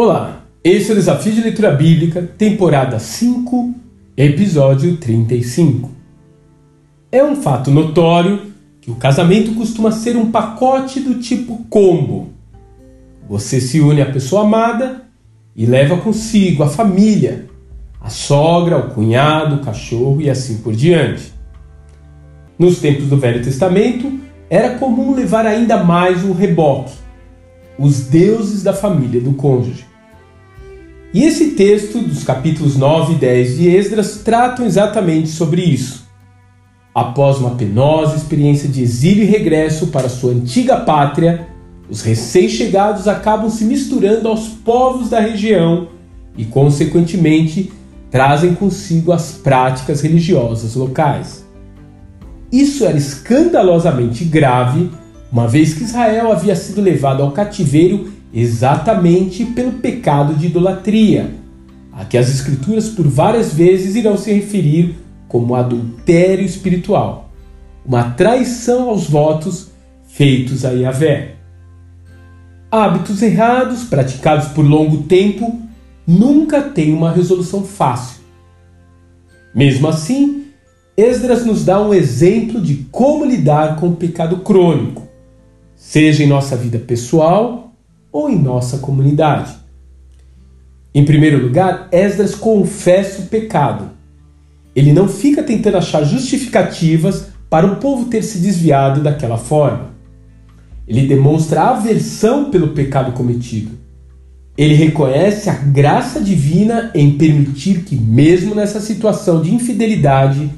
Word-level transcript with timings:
Olá, 0.00 0.44
esse 0.62 0.90
é 0.90 0.92
o 0.92 0.96
Desafio 0.96 1.32
de 1.32 1.40
Leitura 1.40 1.72
Bíblica, 1.72 2.22
temporada 2.22 3.00
5, 3.00 3.74
episódio 4.16 4.96
35. 4.96 5.90
É 7.10 7.24
um 7.24 7.34
fato 7.34 7.72
notório 7.72 8.42
que 8.80 8.92
o 8.92 8.94
casamento 8.94 9.56
costuma 9.56 9.90
ser 9.90 10.16
um 10.16 10.30
pacote 10.30 11.00
do 11.00 11.16
tipo 11.16 11.64
combo. 11.68 12.28
Você 13.28 13.60
se 13.60 13.80
une 13.80 14.00
à 14.00 14.06
pessoa 14.06 14.42
amada 14.42 15.02
e 15.56 15.66
leva 15.66 15.96
consigo 15.96 16.62
a 16.62 16.68
família, 16.68 17.46
a 18.00 18.08
sogra, 18.08 18.78
o 18.78 18.90
cunhado, 18.90 19.56
o 19.56 19.64
cachorro 19.64 20.20
e 20.20 20.30
assim 20.30 20.58
por 20.58 20.76
diante. 20.76 21.32
Nos 22.56 22.78
tempos 22.78 23.06
do 23.06 23.16
Velho 23.16 23.42
Testamento, 23.42 24.16
era 24.48 24.78
comum 24.78 25.12
levar 25.12 25.44
ainda 25.44 25.82
mais 25.82 26.22
um 26.22 26.32
reboque, 26.32 26.92
os 27.78 28.00
deuses 28.00 28.62
da 28.62 28.72
família 28.72 29.20
do 29.20 29.32
cônjuge. 29.34 29.86
E 31.14 31.24
esse 31.24 31.52
texto, 31.52 32.00
dos 32.00 32.24
capítulos 32.24 32.76
9 32.76 33.14
e 33.14 33.16
10 33.16 33.56
de 33.56 33.68
Esdras, 33.68 34.18
tratam 34.18 34.66
exatamente 34.66 35.28
sobre 35.28 35.62
isso. 35.62 36.06
Após 36.94 37.38
uma 37.38 37.50
penosa 37.50 38.16
experiência 38.16 38.68
de 38.68 38.82
exílio 38.82 39.22
e 39.22 39.26
regresso 39.26 39.86
para 39.86 40.08
sua 40.08 40.32
antiga 40.32 40.78
pátria, 40.78 41.48
os 41.88 42.02
recém-chegados 42.02 43.08
acabam 43.08 43.48
se 43.48 43.64
misturando 43.64 44.28
aos 44.28 44.48
povos 44.48 45.08
da 45.08 45.20
região 45.20 45.88
e, 46.36 46.44
consequentemente, 46.44 47.72
trazem 48.10 48.54
consigo 48.54 49.12
as 49.12 49.32
práticas 49.32 50.02
religiosas 50.02 50.74
locais. 50.74 51.46
Isso 52.50 52.84
era 52.84 52.96
escandalosamente 52.96 54.24
grave, 54.24 54.90
uma 55.30 55.46
vez 55.46 55.74
que 55.74 55.84
Israel 55.84 56.32
havia 56.32 56.56
sido 56.56 56.80
levado 56.80 57.22
ao 57.22 57.32
cativeiro 57.32 58.12
exatamente 58.32 59.44
pelo 59.44 59.72
pecado 59.72 60.34
de 60.34 60.46
idolatria, 60.46 61.34
a 61.92 62.04
que 62.04 62.16
as 62.16 62.28
Escrituras 62.28 62.88
por 62.88 63.06
várias 63.06 63.52
vezes 63.52 63.94
irão 63.94 64.16
se 64.16 64.32
referir 64.32 64.96
como 65.26 65.54
adultério 65.54 66.44
espiritual, 66.44 67.30
uma 67.84 68.10
traição 68.10 68.88
aos 68.88 69.08
votos 69.08 69.70
feitos 70.08 70.64
a 70.64 70.70
Yahvé. 70.70 71.34
Hábitos 72.70 73.22
errados 73.22 73.84
praticados 73.84 74.48
por 74.48 74.62
longo 74.62 75.04
tempo 75.04 75.60
nunca 76.06 76.62
têm 76.62 76.92
uma 76.92 77.10
resolução 77.10 77.64
fácil. 77.64 78.20
Mesmo 79.54 79.88
assim, 79.88 80.46
Esdras 80.96 81.46
nos 81.46 81.64
dá 81.64 81.80
um 81.80 81.94
exemplo 81.94 82.60
de 82.60 82.86
como 82.90 83.24
lidar 83.24 83.76
com 83.76 83.88
o 83.88 83.96
pecado 83.96 84.38
crônico, 84.38 85.07
seja 85.78 86.24
em 86.24 86.26
nossa 86.26 86.56
vida 86.56 86.76
pessoal 86.76 87.72
ou 88.10 88.28
em 88.28 88.36
nossa 88.36 88.78
comunidade. 88.78 89.56
Em 90.92 91.04
primeiro 91.04 91.40
lugar, 91.40 91.88
Esdras 91.92 92.34
confessa 92.34 93.22
o 93.22 93.26
pecado. 93.26 93.90
Ele 94.74 94.92
não 94.92 95.08
fica 95.08 95.42
tentando 95.42 95.76
achar 95.76 96.02
justificativas 96.02 97.28
para 97.48 97.66
o 97.66 97.76
povo 97.76 98.06
ter 98.06 98.22
se 98.22 98.38
desviado 98.38 99.00
daquela 99.00 99.38
forma. 99.38 99.94
Ele 100.86 101.06
demonstra 101.06 101.70
aversão 101.70 102.50
pelo 102.50 102.68
pecado 102.68 103.12
cometido. 103.12 103.70
Ele 104.56 104.74
reconhece 104.74 105.48
a 105.48 105.54
graça 105.54 106.20
divina 106.20 106.90
em 106.92 107.16
permitir 107.16 107.84
que, 107.84 107.94
mesmo 107.94 108.54
nessa 108.54 108.80
situação 108.80 109.40
de 109.40 109.54
infidelidade, 109.54 110.50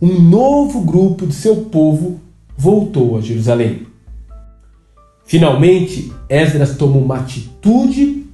um 0.00 0.20
novo 0.20 0.82
grupo 0.82 1.26
de 1.26 1.34
seu 1.34 1.56
povo 1.56 2.20
voltou 2.56 3.18
a 3.18 3.20
Jerusalém. 3.20 3.89
Finalmente, 5.30 6.12
Esdras 6.28 6.76
toma 6.76 6.96
uma 6.96 7.18
atitude 7.18 8.26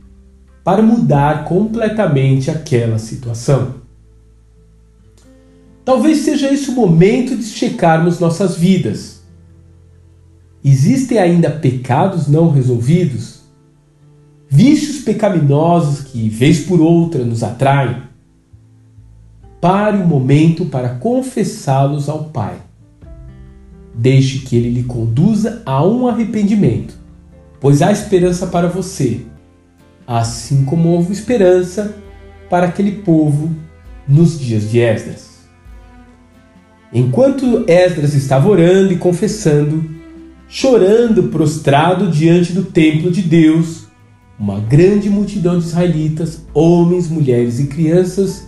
para 0.65 0.81
mudar 0.81 1.45
completamente 1.45 2.51
aquela 2.51 2.99
situação. 2.99 3.75
Talvez 5.85 6.21
seja 6.21 6.51
esse 6.51 6.71
o 6.71 6.73
momento 6.73 7.37
de 7.37 7.45
checarmos 7.45 8.19
nossas 8.19 8.57
vidas. 8.57 9.23
Existem 10.65 11.19
ainda 11.19 11.51
pecados 11.51 12.29
não 12.29 12.51
resolvidos? 12.51 13.41
Vícios 14.49 15.05
pecaminosos 15.05 16.01
que, 16.01 16.31
vez 16.31 16.61
por 16.61 16.81
outra, 16.81 17.23
nos 17.27 17.43
atraem? 17.43 18.05
Pare 19.61 19.99
um 19.99 20.07
momento 20.07 20.65
para 20.65 20.95
confessá-los 20.95 22.09
ao 22.09 22.25
Pai. 22.31 22.66
Deixe 23.99 24.41
que 24.41 24.55
ele 24.55 24.69
lhe 24.69 24.83
conduza 24.83 25.63
a 25.65 25.83
um 25.85 26.07
arrependimento, 26.07 26.95
pois 27.59 27.81
há 27.81 27.91
esperança 27.91 28.47
para 28.47 28.69
você, 28.69 29.23
assim 30.07 30.67
como 30.67 30.91
houve 30.91 31.15
esperança 31.15 31.97
para 32.51 32.67
aquele 32.67 32.93
povo 32.93 33.51
nos 34.07 34.39
dias 34.39 34.71
de 34.71 34.81
Esdras. 34.81 35.37
Enquanto 36.93 37.65
Esdras 37.67 38.15
estava 38.15 38.49
orando 38.49 38.93
e 38.93 38.97
confessando, 38.97 39.85
chorando 40.47 41.25
prostrado 41.25 42.11
diante 42.11 42.53
do 42.53 42.65
templo 42.65 43.11
de 43.11 43.23
Deus, 43.23 43.87
uma 44.39 44.61
grande 44.61 45.09
multidão 45.09 45.59
de 45.59 45.65
israelitas, 45.65 46.43
homens, 46.53 47.09
mulheres 47.09 47.59
e 47.59 47.67
crianças, 47.67 48.47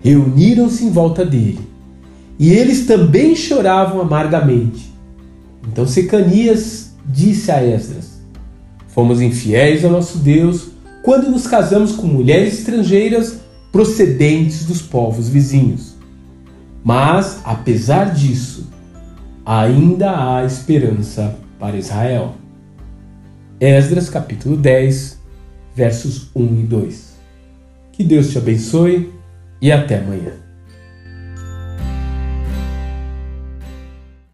reuniram-se 0.00 0.84
em 0.84 0.90
volta 0.90 1.24
dele. 1.24 1.60
E 2.38 2.50
eles 2.50 2.86
também 2.86 3.34
choravam 3.34 4.00
amargamente. 4.00 4.89
Então 5.66 5.86
Secanias 5.86 6.92
disse 7.06 7.50
a 7.50 7.62
Esdras: 7.62 8.20
Fomos 8.88 9.20
infiéis 9.20 9.84
ao 9.84 9.90
nosso 9.90 10.18
Deus 10.18 10.68
quando 11.02 11.30
nos 11.30 11.46
casamos 11.46 11.92
com 11.92 12.06
mulheres 12.06 12.58
estrangeiras 12.58 13.40
procedentes 13.72 14.64
dos 14.64 14.82
povos 14.82 15.28
vizinhos. 15.28 15.94
Mas, 16.82 17.40
apesar 17.44 18.12
disso, 18.12 18.68
ainda 19.44 20.38
há 20.38 20.44
esperança 20.44 21.36
para 21.58 21.76
Israel. 21.76 22.34
Esdras 23.60 24.08
capítulo 24.08 24.56
10, 24.56 25.18
versos 25.74 26.30
1 26.34 26.60
e 26.60 26.62
2. 26.62 27.10
Que 27.92 28.04
Deus 28.04 28.30
te 28.30 28.38
abençoe 28.38 29.12
e 29.60 29.70
até 29.70 29.98
amanhã. 29.98 30.49